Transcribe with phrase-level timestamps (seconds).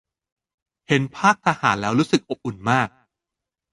[0.87, 2.89] เห็นภาททหารแล้วรู้สึกอบอุ่นมาก